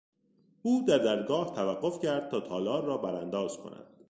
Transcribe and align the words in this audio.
او 0.61 0.85
در 0.87 0.97
درگاه 0.97 1.55
توقف 1.55 1.99
کرد 1.99 2.29
تا 2.29 2.39
تالار 2.39 2.85
را 2.85 2.97
برانداز 2.97 3.57
کند. 3.57 3.85